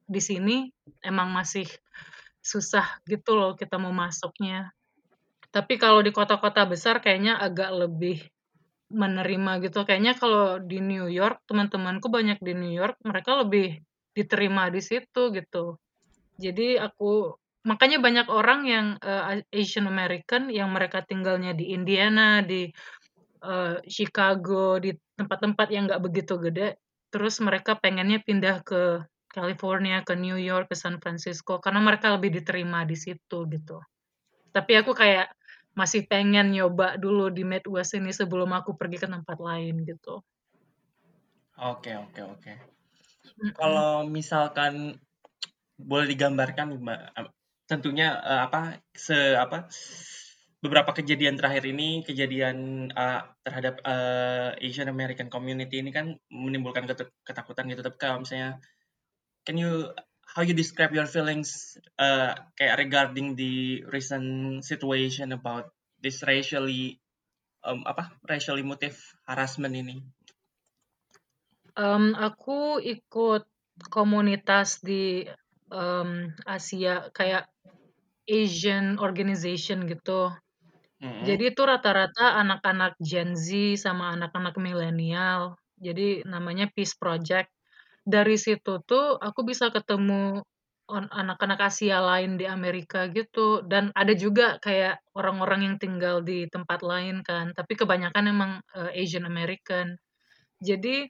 [0.08, 0.72] di sini
[1.04, 1.68] emang masih
[2.40, 4.72] susah gitu loh kita mau masuknya.
[5.52, 8.24] Tapi kalau di kota-kota besar kayaknya agak lebih
[8.92, 9.84] menerima gitu.
[9.88, 13.80] Kayaknya kalau di New York, teman-temanku banyak di New York, mereka lebih
[14.12, 15.80] diterima di situ gitu.
[16.40, 17.36] Jadi aku
[17.70, 22.70] makanya banyak orang yang, eee, Asian American yang mereka tinggalnya di Indiana, di,
[23.44, 26.78] eee, Chicago, di tempat-tempat yang nggak begitu gede,
[27.14, 32.32] terus mereka pengennya pindah ke California, ke New York, ke San Francisco, karena mereka lebih
[32.42, 33.78] diterima di situ gitu.
[34.56, 35.32] Tapi aku kayak
[35.80, 40.24] masih pengen nyoba dulu di Midwest ini sebelum aku pergi ke tempat lain gitu.
[41.72, 42.52] Oke oke oke.
[43.38, 43.54] Mhm.
[43.60, 44.74] Kalau misalkan
[45.80, 47.28] boleh digambarkan Mbak, ep
[47.72, 48.60] tentunya, eee, apa,
[48.92, 49.72] se apa,
[50.64, 52.58] beberapa kejadian terakhir ini, kejadian,
[52.92, 56.84] eee, terhadap, eee, Asian American community ini kan menimbulkan
[57.24, 58.60] ketakutan gitu, tapi kalau misalnya
[59.48, 59.90] can you
[60.36, 65.72] how you describe your feelings, eee, kayak regarding the recent situation about
[66.04, 67.00] this racially,
[67.66, 70.04] mmm, apa, racially motive harassment ini?
[71.80, 73.44] Mmm, aku ikut
[73.92, 75.24] komunitas di,
[75.72, 77.48] mmm, Asia kayak
[78.40, 80.32] Asian organization gitu.
[81.02, 81.12] Mhm.
[81.28, 85.56] Jadi itu rata-rata anak-anak Gen Z sama anak-anak milenial.
[85.78, 87.50] Jadi namanya Peace Project.
[88.06, 90.42] Dari situ tuh aku bisa ketemu
[90.92, 96.46] on anak-anak Asia lain di Amerika gitu dan ada juga kayak orang-orang yang tinggal di
[96.52, 99.96] tempat lain kan, tapi kebanyakan emang, eee, Asian American.
[100.64, 101.08] Jadi,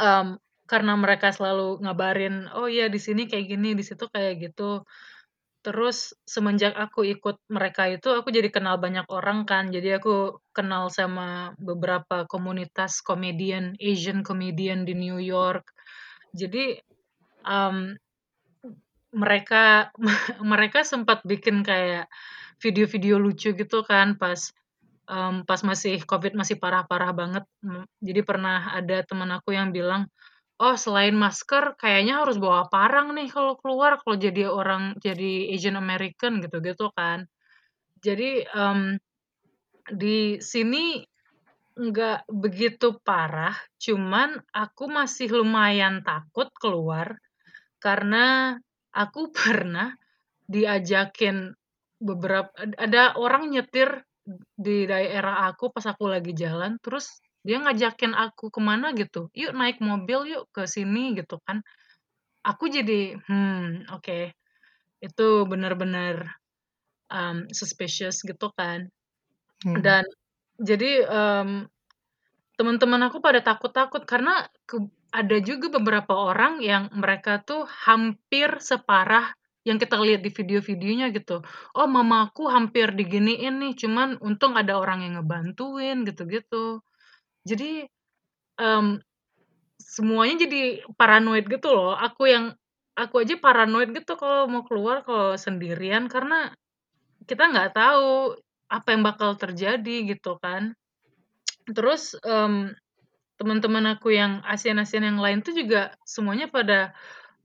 [0.00, 0.38] mmm,
[0.70, 4.84] karena mereka selalu ngabarin, "Oh ya di sini kayak gini, di situ kayak gitu."
[5.62, 10.90] Terus semenjak aku ikut mereka itu aku jadi kenal banyak orang kan, jadi aku kenal
[10.90, 15.70] sama beberapa komunitas komedian, Asian comedian di New York.
[16.34, 16.82] Jadi,
[17.46, 17.94] mmm,
[19.14, 19.94] mereka
[20.52, 22.10] mereka sempat bikin kayak
[22.58, 24.50] video-video lucu gitu kan pas,
[25.06, 27.44] mmm, pas masih Covid masih parah-parah banget,
[28.02, 30.10] jadi pernah ada temen aku yang bilang,
[30.62, 35.74] oh selain masker kayaknya harus bawa parang nih kalau keluar kalau jadi orang jadi Asian
[35.74, 37.26] American gitu-gitu kan.
[38.02, 38.98] Jadi, mmm,
[39.90, 41.02] di sini
[41.74, 47.18] nggak begitu parah, cuman aku masih lumayan takut keluar
[47.82, 48.56] karena
[48.94, 49.90] aku pernah
[50.46, 51.54] diajakin
[52.02, 54.02] beberap ad ada orang nyetir
[54.54, 59.52] di daerah aku pas aku lagi jalan, terus dia ngajakin aku ke mana gitu, "Yuk
[59.58, 61.62] naik mobil yuk ke sini," gitu kan.
[62.46, 64.32] Aku jadi, hmm, oke,
[65.04, 66.26] itu bener-bener,
[67.12, 68.88] mmm, suspicious gitu kan.
[69.64, 69.78] Hmm.
[69.84, 70.04] Dan
[70.62, 71.68] jadi, mmm,
[72.60, 79.32] temen-temen aku pada takut-takut karena keb ada juga beberapa orang yang mereka tuh hampir separah
[79.68, 81.42] yang kita lihat di video-videonya gitu.
[81.78, 86.82] "Oh mamaku hampir diginiin nih, cuman untung ada orang yang ngebantuin," gitu-gitu.
[87.46, 87.82] Jadi,
[88.60, 89.02] mmm,
[89.80, 90.62] semuanya jadi
[90.96, 91.94] paranoid gitu loh.
[91.98, 92.54] Aku yang
[92.98, 96.52] aku aja paranoid gitu kalau mau keluar kalau sendirian karena
[97.28, 98.36] kita nggak tahu
[98.72, 100.74] apa yang bakal terjadi gitu kan.
[101.68, 102.74] Terus, mmm,
[103.40, 106.94] teman-teman aku yang ASEAN-ASEAN yang lain tuh juga semuanya pada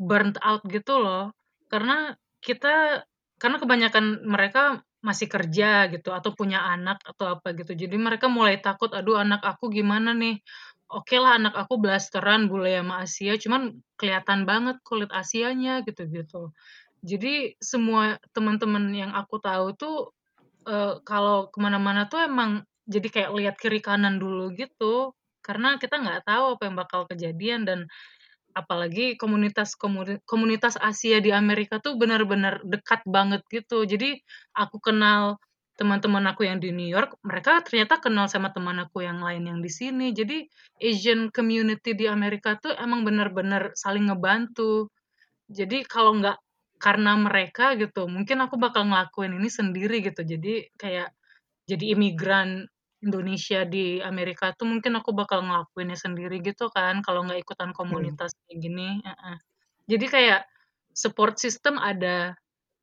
[0.02, 1.34] burnt out gitu loh.
[1.72, 3.04] Karena kita
[3.42, 7.74] karena kebanyakan mereka masih kerja gitu atau punya anak atau apa gitu.
[7.78, 10.42] Jadi mereka mulai takut, "Aduh anak aku gimana nih?"
[10.88, 16.56] Okelah anak aku blasteran bule sama Asia, cuman kelihatan banget kulit Asianya gitu-gitu.
[17.06, 19.98] Jadi semua teman-teman yang aku tahu tuh,
[20.68, 25.14] eee, kalau ke mana-mana tuh emang jadi kayak lihat kiri kanan dulu gitu.
[25.46, 27.80] Karena kita nggak tahu apa yang bakal kejadian dan
[28.58, 33.86] apalagi komunitas komuni komunitas Asia di Amerika tuh bener-bener dekat banget gitu.
[33.86, 34.18] Jadi
[34.58, 35.38] aku kenal
[35.78, 39.60] teman-teman aku yang di New York, mereka ternyata kenal sama teman aku yang lain yang
[39.62, 40.10] di sini.
[40.10, 40.50] Jadi
[40.82, 44.90] Asian community di Amerika tuh emang bener-bener saling ngebantu.
[45.54, 46.38] Jadi kalau nggak
[46.82, 50.26] karena mereka gitu, mungkin aku bakal ngelakuin ini sendiri gitu.
[50.26, 51.14] Jadi kayak
[51.70, 52.66] jadi imigran
[53.06, 58.18] Indonesia di Amerika tuh mungkin aku bakal ngelakuinnya sendiri gitu kan, kalau nggak ikutan Hmm.
[58.18, 59.38] komunitas kayak gini, heeh.
[59.92, 60.42] Jadi kayak
[60.96, 62.36] support system ada,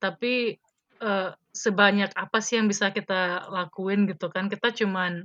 [0.03, 0.57] tapi,
[1.03, 4.47] eee, sebanyak apa sih yang bisa kita lakuin gitu kan.
[4.53, 5.25] Kita cuman,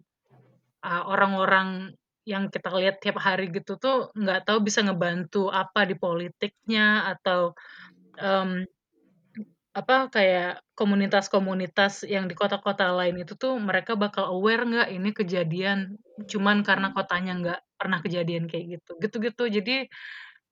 [0.86, 1.94] eee, orang-orang
[2.28, 7.54] yang kita lihat tiap hari gitu tuh nggak tahu bisa ngebantu apa di politiknya atau,
[8.20, 8.66] mmm,
[9.78, 15.80] apa, kayak komunitas-komunitas yang di kota-kota lain itu tuh mereka bakal aware nggak ini kejadian
[16.26, 19.44] cuman karena kotanya nggak pernah kejadian kayak gitu, gitu-gitu.
[19.62, 19.76] Jadi,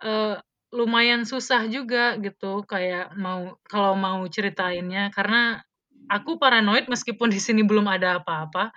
[0.06, 0.36] eee,
[0.76, 5.64] lumayan susah juga gitu kayak mau kalau mau ceritainnya karena
[6.12, 8.72] aku paranoid meskipun di sini belum ada apa-apa,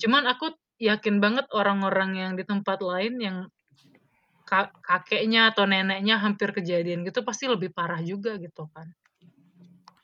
[0.00, 3.36] cuman aku yakin banget orang-orang yang di tempat lain yang
[4.48, 8.88] ka kakeknya atau neneknya hampir kejadian gitu pasti lebih parah juga gitu kan.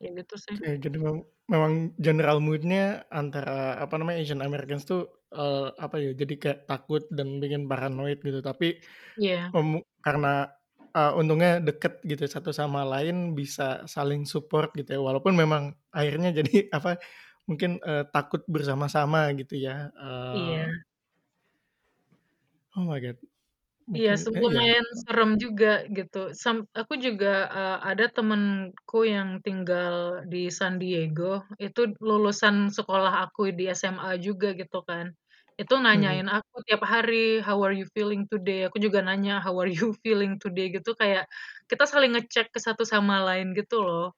[0.00, 0.58] Ya gitu sih.
[0.60, 6.10] Oke, jadi mem memang general mood-nya antara apa namanya, Asian Americans tuh, eee, apa ya,
[6.14, 8.38] jadi kayak takut dan bikin paranoid gitu.
[8.42, 8.78] Tapi,
[9.16, 9.54] Iya.
[9.54, 10.48] mmm, karena,
[10.96, 15.00] eee, untungnya deket gitu satu sama lain bisa saling support gitu ya.
[15.02, 16.98] Walaupun memang akhirnya jadi apa,
[17.50, 19.90] mungkin, eee, takut bersama-sama gitu ya,
[20.32, 20.80] Iya.
[22.76, 23.29] Oh my god.
[23.98, 24.62] Iya, Mungkin se eh, iya.
[24.62, 26.30] lumayan serem juga gitu.
[26.42, 33.50] Sam aku juga, eee, ada temenku yang tinggal di San Diego, itu lulusan sekolah aku
[33.58, 35.10] di SMA juga gitu kan.
[35.58, 36.20] Itu Mhm.
[36.22, 39.90] nanyain aku tiap hari, "How are you feeling today?" Aku juga nanya, "How are you
[40.06, 41.26] feeling today?" Gitu, kayak
[41.66, 44.14] kita saling ngecek ke satu sama lain gitu loh.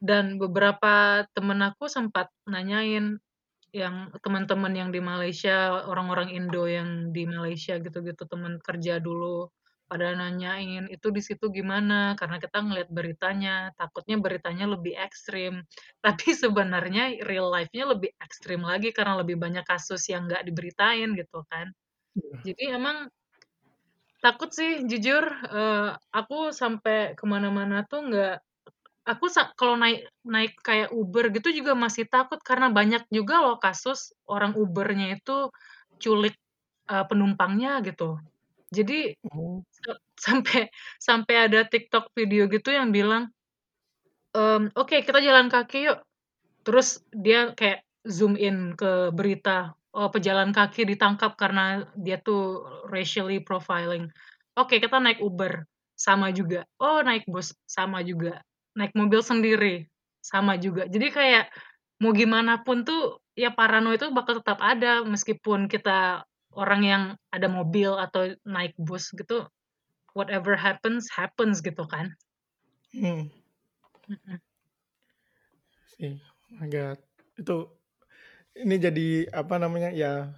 [0.00, 3.20] Dan beberapa temen aku sempat nanyain,
[3.74, 9.50] yang teman-teman yang di Malaysia, orang-orang Indo yang di Malaysia gitu-gitu, temen kerja dulu,
[9.90, 15.62] pada nanyain, "Itu di situ gimana?" Karena kita ngelihat beritanya, takutnya beritanya lebih ekstrim.
[16.26, 21.42] Tapi sebenarnya real life-nya lebih ekstrim lagi karena lebih banyak kasus yang nggak diberitain gitu
[21.50, 21.70] kan.
[22.16, 22.44] Iya.
[22.46, 23.10] Jadi emang
[24.24, 28.34] takut sih jujur, eee, aku sampai ke mana-mana tuh nggak
[29.10, 29.26] aku
[29.58, 34.52] kalau naik naik kayak Uber gitu juga masih takut karena banyak juga loh kasus orang
[34.58, 35.50] Uber-nya itu
[36.02, 36.34] culik,
[36.90, 38.18] eee, penumpangnya gitu.
[38.74, 39.62] Jadi Oh.
[39.74, 39.92] sa
[40.26, 40.60] sampai
[41.00, 43.32] sampai ada TikTok video gitu yang bilang,
[44.36, 45.98] mmm, "Oke kita jalan kaki yuk."
[46.66, 53.40] Terus dia kayak zoom in ke berita, oh pejalan kaki ditangkap karena dia tuh racially
[53.42, 54.10] profiling.
[54.58, 55.64] Oke kita naik Uber,
[55.96, 56.66] sama juga.
[56.82, 58.40] Oh naik bus, sama juga.
[58.80, 59.84] Naik mobil sendiri,
[60.24, 60.88] sama juga.
[60.88, 61.52] Jadi kayak
[62.00, 66.24] mau gimana pun tuh ya parano itu bakal tetap ada meskipun kita
[66.56, 69.44] orang yang ada mobil atau naik bus gitu
[70.16, 72.16] whatever happens, happens gitu kan.
[72.90, 73.30] Hmm.
[75.94, 76.98] Sih, oh my god.
[77.38, 77.70] Itu
[78.58, 80.34] ini jadi apa namanya, ya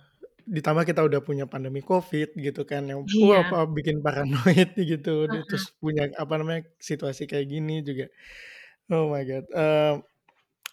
[0.46, 3.42] ditambah kita udah punya pandemi Covid gitu kan yang wah Iya.
[3.42, 5.46] apa bikin paranoid gitu, di Heeh.
[5.48, 8.07] terus punya apa namanya, situasi kayak gini juga.
[8.92, 9.94] Oh my god, eee,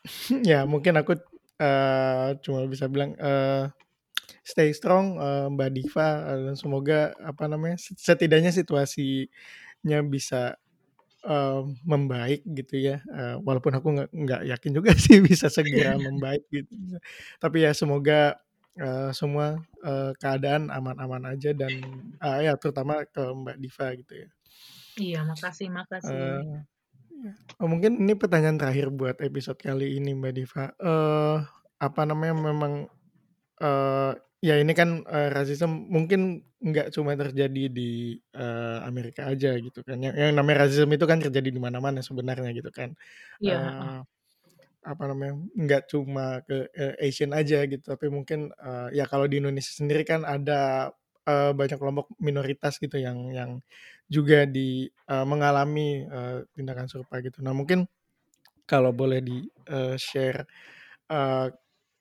[0.49, 1.17] ya mungkin aku,
[1.61, 3.69] eee, cuma bisa bilang, eee,
[4.45, 10.57] stay strong, eee, Mbak Diva, eee, dan semoga apa namanya, set setidaknya situasinya bisa,
[11.25, 16.73] eee, membaik gitu ya, eee, walaupun aku nggak yakin juga sih bisa segera membaik gitu.
[17.43, 18.37] Tapi ya semoga,
[18.79, 19.47] eee, semua,
[19.85, 21.73] eee, keadaan aman-aman aja dan,
[22.23, 24.29] eee, ya terutama ke Mbak Diva gitu ya.
[24.97, 26.25] Iya, makasih makasih.
[27.59, 31.35] Oh mungkin ini pertanyaan terakhir buat episode kali ini Mbak Diva, eee,
[31.83, 32.73] apa namanya, memang,
[33.61, 34.11] eee,
[34.45, 39.97] ya ini kan, eee, rasisme mungkin nggak cuma terjadi di, eee, Amerika aja gitu kan,
[40.03, 42.95] yang yang namanya rasisme itu kan terjadi di mana-mana sebenarnya gitu kan.
[43.39, 43.59] Iya.
[44.83, 49.43] Apa namanya, nggak cuma ke, eee, Asian aja gitu, tapi mungkin, eee, ya kalau di
[49.43, 50.87] Indonesia sendiri kan ada,
[51.27, 53.59] eee, banyak kelompok minoritas gitu yang yang
[54.07, 57.43] juga di eee, mengalami, eee, tindakan serupa gitu.
[57.43, 57.91] Nah mungkin
[58.67, 60.47] kalau boleh di, eee, share,
[61.11, 61.47] eee,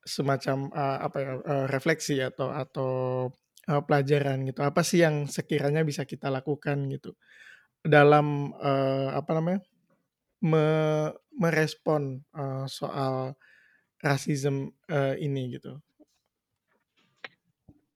[0.06, 2.92] semacam, eee, apa ya, eee, refleksi atau atau,
[3.70, 7.14] eee, pelajaran gitu, apa sih yang sekiranya bisa kita lakukan gitu
[7.86, 9.60] dalam, eee, apa namanya,
[10.44, 10.64] me
[11.42, 13.35] merespon, eee, soal
[14.05, 15.79] rasisme, eee, ini gitu?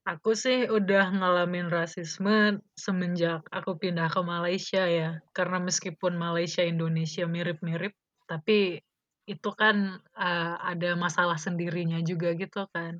[0.02, 7.22] Aku sih udah ngalamin rasisme semenjak aku pindah ke Malaysia ya, karena meskipun Malaysia, Indonesia
[7.30, 7.94] mirip-mirip,
[8.26, 8.82] tapi
[9.30, 12.98] itu kan, eee, ada masalah sendirinya juga gitu kan.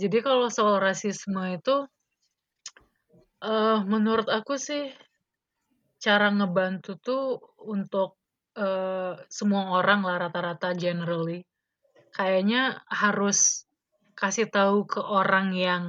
[0.00, 1.76] Jadi kalau soal rasisme itu,
[3.44, 4.92] eee, menurut aku sih
[6.04, 7.22] cara ngebantu tuh
[7.74, 8.15] untuk,
[8.58, 11.44] eee, semua orang lah rata-rata generally,
[12.14, 13.66] kayaknya harus
[14.18, 15.84] kasih tahu ke orang yang,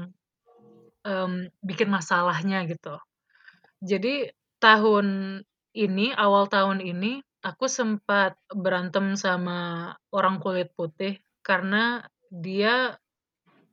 [1.07, 2.97] mmm, bikin masalahnya gitu.
[3.83, 4.31] Jadi
[4.63, 5.41] tahun
[5.77, 12.97] ini, awal tahun ini, aku sempat berantem sama orang kulit putih karena dia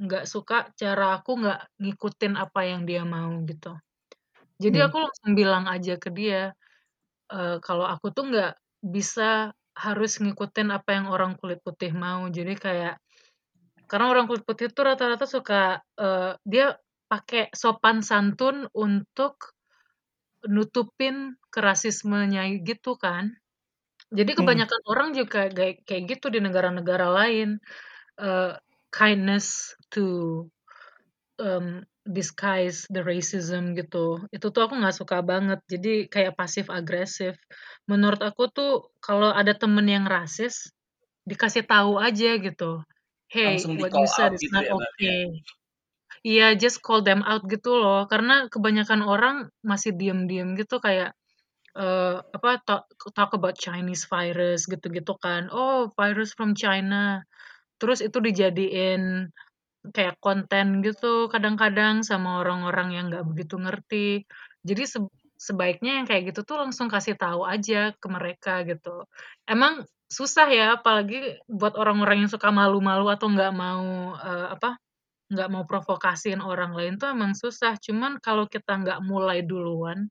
[0.03, 3.77] nggak suka cara aku nggak ngikutin apa yang dia mau gitu.
[4.63, 4.87] Jadi Mmm.
[4.87, 6.53] aku langsung bilang aja ke dia,
[7.33, 8.53] eee, kalau aku tuh nggak
[8.85, 12.29] bisa harus ngikutin apa yang orang kulit putih mau.
[12.31, 13.01] Jadi kayak
[13.91, 16.67] karena orang kulit putih tuh rata-rata suka, eee, dia
[17.11, 19.55] pakai sopan santun untuk
[20.49, 23.37] nutupin ke rasismenya gitu kan.
[24.13, 27.59] Jadi kebanyakan orang juga kayak gitu di negara-negara lain,
[28.21, 28.53] eee,
[28.95, 30.49] kindness to,
[31.41, 34.23] mmm, disguise the racism gitu.
[34.35, 37.35] Itu tuh aku nggak suka banget, jadi kayak pasif agresif.
[37.91, 38.71] Menurut aku tuh
[39.05, 40.71] kalau ada temen yang rasis,
[41.31, 42.83] dikasih tahu aja gitu,
[43.33, 44.89] "Hey, Langsung what you said out is gitu not ya ya?
[45.01, 45.45] okay."
[46.25, 51.13] Iya, just call them out gitu loh, karena kebanyakan orang masih diem-diem gitu kayak,
[51.79, 52.85] eee, apa, talk
[53.17, 57.23] talk about Chinese virus gitu-gitu kan, "Oh, virus from China."
[57.81, 59.31] Terus itu dijadiin
[59.93, 64.09] kayak konten gitu kadang-kadang sama orang-orang yang nggak begitu ngerti.
[64.65, 65.05] Jadi seb
[65.37, 69.05] sebaiknya yang kayak gitu tuh langsung kasih tahu aja ke mereka gitu.
[69.45, 74.79] Emang susah ya, apalagi buat orang-orang yang suka malu-malu atau nggak mau, eee, apa,
[75.33, 77.77] nggak mau provokasiin orang lain tuh emang susah.
[77.83, 80.09] Cuman kalau kita nggak mulai duluan,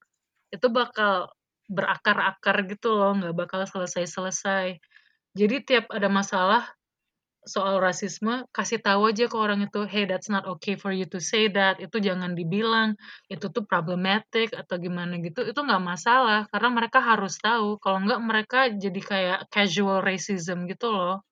[0.53, 1.29] itu bakal
[1.71, 4.77] berakar-akar gitu loh, nggak bakal selesai-selesai.
[5.37, 6.63] Jadi tiap ada masalah
[7.49, 11.19] soal rasisme, kasih tahu aja ke orang itu, "Hey, that's not okay for you to
[11.23, 12.95] say that." Itu jangan dibilang,
[13.31, 18.21] itu tuh problematic atau gimana gitu, itu nggak masalah karena mereka harus tahu, kalau nggak
[18.23, 21.23] mereka jadi kayak casual racism gitu loh.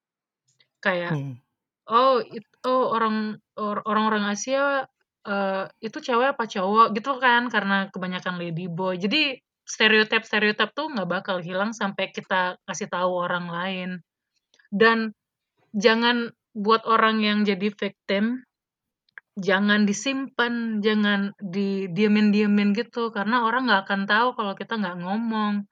[0.84, 1.41] Kayak, Mhm.
[1.89, 4.88] "Oh, it oh, orang or orang-orang Asia,
[5.27, 8.98] eee, itu cewek apa cowok?" Gitu kan, karena kebanyakan ladyboy.
[9.02, 13.90] Jadi stereotype-stereotype tuh nggak bakal hilang sampai kita kasih tahu orang lain.
[14.71, 15.13] Dan
[15.76, 18.44] jangan buat orang yang jadi victim,
[19.40, 25.65] jangan disimpen, jangan didiemin-diemin gitu, karena orang nggak akan tahu kalau kita nggak ngomong.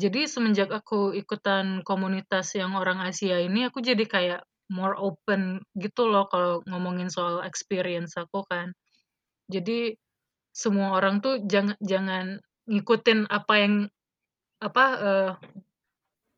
[0.00, 4.42] Jadi semenjak aku ikutan komunitas yang orang Asia ini, aku jadi kayak
[4.72, 8.72] more open gitu loh kalau ngomongin soal experience aku kan.
[9.50, 9.94] Jadi
[10.54, 12.38] semua orang tuh jang jangan
[12.70, 13.74] ngikutin apa yang,
[14.62, 15.30] apa, eee,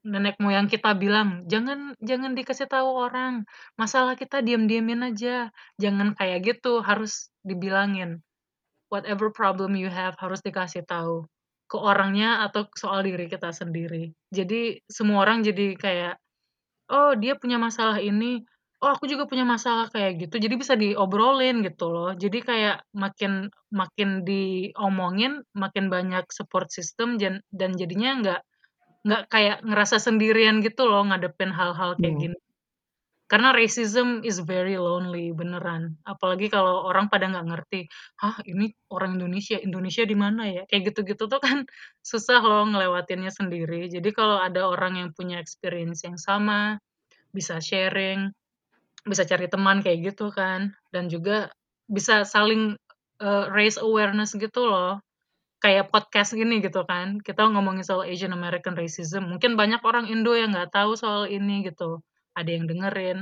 [0.06, 3.44] nenek moyang kita bilang, "Jangan jangan dikasih tahu orang,
[3.80, 5.50] masalah kita diem-diemin aja."
[5.82, 8.20] Jangan kayak gitu, harus dibilangin.
[8.92, 11.26] Whatever problem you have, harus dikasih tahu.
[11.72, 14.12] ke orangnya atau soal diri kita sendiri.
[14.28, 16.14] Jadi semua orang jadi kayak,
[16.90, 18.42] "Oh dia punya masalah ini,
[18.82, 22.10] oh aku juga punya masalah kayak gitu." Jadi bisa diobrolin gitu loh.
[22.14, 27.16] Jadi kayak makin makin diomongin, makin banyak support system
[27.50, 28.40] dan jadinya nggak
[29.06, 32.26] nggak kayak ngerasa sendirian gitu loh ngadepin hal-hal kayak Hmm.
[32.28, 32.38] gini.
[33.30, 35.96] Karena racism is very lonely, beneran.
[36.04, 37.80] Apalagi kalau orang pada nggak ngerti,
[38.20, 41.64] "Hah, ini orang Indonesia, Indonesia di mana ya?" Kayak gitu-gitu tuh kan
[42.10, 43.88] susah loh ngelewatinnya sendiri.
[43.88, 46.76] Jadi kalau ada orang yang punya experience yang sama,
[47.36, 48.32] bisa sharing,
[49.06, 51.50] bisa cari teman kayak gitu kan, dan juga
[51.90, 52.78] bisa saling,
[53.22, 55.02] eee, raise awareness gitu loh.
[55.62, 60.32] Kayak podcast gini gitu kan, kita ngomongin soal Asian American racism, mungkin banyak orang Indo
[60.34, 62.02] yang nggak tahu soal ini gitu,
[62.38, 63.18] ada yang dengerin.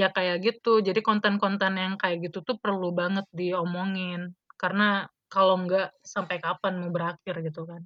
[0.00, 5.92] Ya kayak gitu, jadi konten-konten yang kayak gitu tuh perlu banget diomongin, karena kalau nggak
[6.00, 7.84] sampai kapan mau berakhir gitu kan.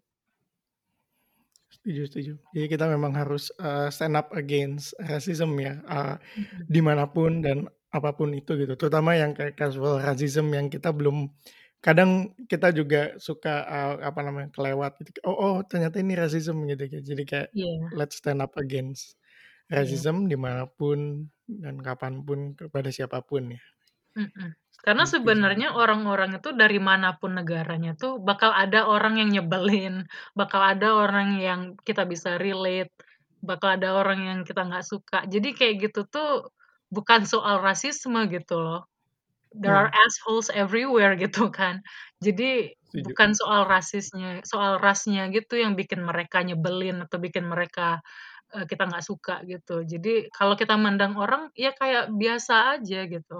[1.69, 2.33] Setuju setuju.
[2.57, 6.69] Jadi kita memang harus, eee, stand up against racism ya, eee, Mhm.
[6.75, 8.73] di mana pun dan apa pun itu gitu.
[8.81, 11.29] Terutama yang kayak casual racism yang kita belum
[11.85, 15.19] kadang kita juga suka, eee, apa namanya, kelewat gitu.
[15.29, 17.03] Oh oh ternyata ini racism gitu gitu.
[17.15, 17.89] Jadi kayak Iya.
[17.95, 19.17] let's stand up against
[19.71, 20.03] Iya.
[20.03, 23.63] racism di mana pun dan kapan pun kepada siapa pun ya.
[24.17, 24.57] Mhm.
[24.87, 25.45] Karena setuju.
[25.45, 30.07] sebenarnya orang-orang itu dari mana pun negaranya tuh bakal ada orang yang nyebelin,
[30.39, 32.95] bakal ada orang yang kita bisa relate,
[33.43, 35.27] bakal ada orang yang kita nggak suka.
[35.29, 36.49] Jadi kayak gitu tuh
[36.95, 38.87] bukan soal rasisme gitu loh.
[39.59, 39.93] There are Hmm.
[39.93, 41.83] assholes everywhere gitu kan.
[42.23, 43.19] Jadi Setuju.
[43.19, 48.03] bukan soal rasisnya, soal rasnya gitu yang bikin mereka nyebelin atau bikin mereka,
[48.55, 49.83] eee, kita nggak suka gitu.
[49.87, 53.39] Jadi kalau kita mandang orang ya kayak biasa aja gitu.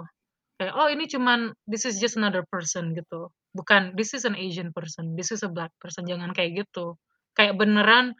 [0.59, 3.31] Kayak, "Oh ini cuman this is just another person," gitu.
[3.55, 6.95] Bukan, "This is an Asian person, this is a black person," jangan kayak gitu.
[7.37, 8.13] Kayak beneran,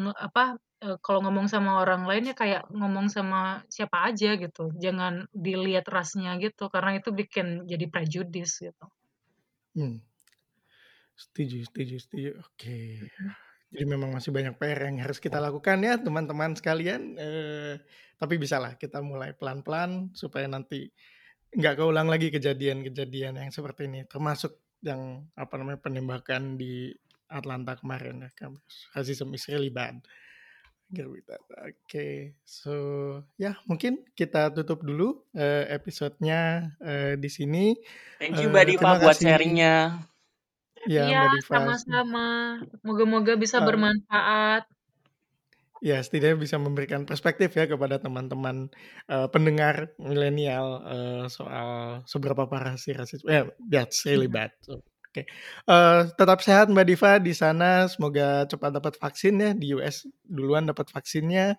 [0.00, 0.42] nge apa,
[0.84, 5.86] eee, kalau ngomong sama orang lain ya kayak ngomong sama siapa aja gitu, jangan dilihat
[5.96, 8.88] rasnya gitu, karena itu bikin jadi prejudice gitu.
[9.76, 9.98] Hmm.
[11.18, 12.28] Setuju setuju setuju.
[12.46, 12.78] Oke.
[13.00, 13.34] Mhm.
[13.72, 17.74] Jadi memang masih banyak PR yang harus kita lakukan ya teman-teman sekalian, eee,
[18.20, 20.88] tapi bisalah kita mulai pelan-pelan supaya nanti
[21.54, 24.04] nggak keulang lagi kejadian-kejadian yang seperti ini.
[24.08, 26.92] Termasuk yang, apa namanya, penembakan di
[27.30, 28.56] Atlanta kemarin ya kan.
[28.96, 30.00] Racism is really bad.
[31.68, 32.36] Oke.
[32.48, 32.72] So,
[33.40, 37.64] ya mungkin kita tutup dulu, eee, episode-nya, eee, di sini.
[38.20, 40.02] Thank you Eee, Mbak Diva terima buat kasih sharing-nya.
[41.14, 41.62] Mbak Diva.
[41.78, 42.20] sama-sama.
[42.86, 44.68] Moga-moga bisa Eee bermanfaat.
[45.80, 48.66] Ya, setidaknya bisa memberikan perspektif ya kepada teman-teman,
[49.06, 54.50] eee, pendengar milenial, eee, soal seberapa parah sih rasisme eh, that's really bad.
[54.66, 55.22] So, oke.
[55.68, 60.68] Eee, tetap sehat Mbak Diva di sana, semoga cepat dapat vaksin ya, di US duluan
[60.68, 61.56] dapat vaksinnya,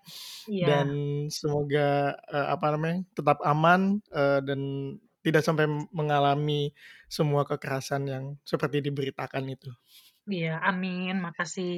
[0.61, 0.99] dan Iya.
[1.33, 4.59] semoga, eee, apa namanya, tetap aman, eee, dan
[5.25, 6.71] tidak sampai mengalami
[7.11, 9.71] semua kekerasan yang seperti diberitakan itu.
[10.33, 11.75] Iya, amin, makasih.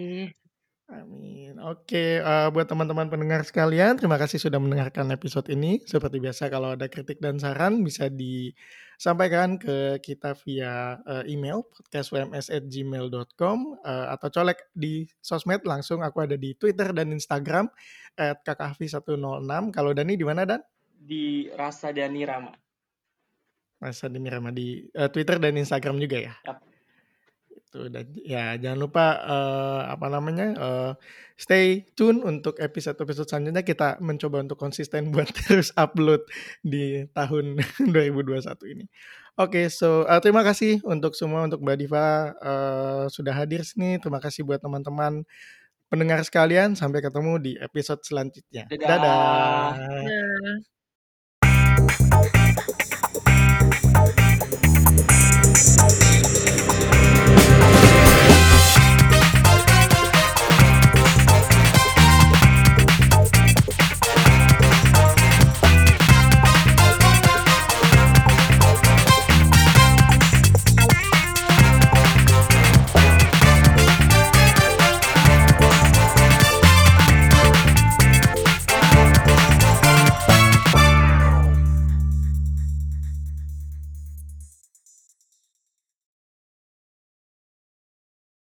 [0.92, 1.56] Amin.
[1.64, 5.80] Oke, eee, buat teman-teman pendengar sekalian, terima kasih sudah mendengarkan episode ini.
[5.88, 8.12] Seperti biasa kalau ada kritik dan saran bisa
[9.02, 16.38] disampaikan ke kita via, eee, email podcastwms@gmail.com, eee, atau colek di sosmed langsung aku ada
[16.38, 17.66] di Twitter dan Instagram
[18.14, 19.74] @kakakhafi106.
[19.74, 20.62] Kalau Dani di mana, Dan?
[21.02, 22.54] Di Rasa Dani Rama.
[23.82, 26.38] Rasa Dani Rama di, eee, Twitter dan Instagram juga ya?
[26.46, 26.71] Yap.
[27.72, 30.92] Itu dan ya jangan lupa, eee, apa namanya, eee,
[31.40, 36.20] stay tune untuk episode-episode selanjutnya kita mencoba untuk konsisten buat terus upload
[36.68, 37.56] di tahun
[37.96, 38.92] 2021 ini.
[39.40, 44.20] Oke, so, eee, terima kasih untuk semua, untuk Mbak Diva, eee, sudah hadir sini, terima
[44.20, 45.24] kasih buat teman-teman
[45.92, 48.72] pendengar sekalian, sampai ketemu di episode selanjutnya.
[48.88, 48.88] Dadah.
[48.88, 49.76] Dadah.
[50.04, 50.64] Dah.